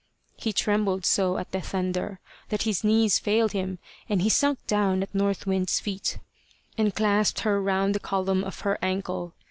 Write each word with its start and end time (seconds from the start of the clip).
He 0.35 0.51
trembled 0.51 1.05
so 1.05 1.37
at 1.37 1.51
the 1.51 1.61
thunder, 1.61 2.19
that 2.49 2.63
his 2.63 2.83
knees 2.83 3.19
failed 3.19 3.51
him, 3.51 3.77
and 4.09 4.23
he 4.23 4.29
sunk 4.29 4.65
down 4.65 5.03
at 5.03 5.13
North 5.13 5.45
Wind's 5.45 5.79
feet, 5.79 6.17
and 6.75 6.95
clasped 6.95 7.41
her 7.41 7.61
round 7.61 7.93
the 7.93 7.99
column 7.99 8.43
of 8.43 8.61
her 8.61 8.79
ankle. 8.81 9.35